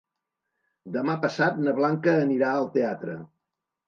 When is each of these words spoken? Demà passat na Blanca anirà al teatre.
Demà 0.95 1.17
passat 1.25 1.59
na 1.65 1.73
Blanca 1.79 2.15
anirà 2.21 2.55
al 2.61 2.65
teatre. 2.79 3.15